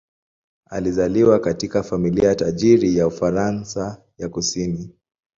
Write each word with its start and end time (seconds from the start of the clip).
Alizaliwa 0.69 1.39
katika 1.39 1.83
familia 1.83 2.35
tajiri 2.35 2.97
ya 2.97 3.07
Ufaransa 3.07 4.01
ya 4.17 4.29
kusini. 4.29 4.89